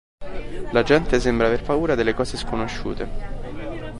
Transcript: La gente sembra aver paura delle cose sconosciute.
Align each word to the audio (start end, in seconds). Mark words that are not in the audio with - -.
La 0.73 0.81
gente 0.83 1.19
sembra 1.19 1.45
aver 1.45 1.61
paura 1.63 1.93
delle 1.93 2.15
cose 2.15 2.35
sconosciute. 2.35 3.09